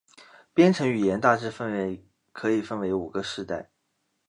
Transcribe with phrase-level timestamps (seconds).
[0.55, 1.51] 编程语言大致
[2.33, 3.69] 可以分为五个世代。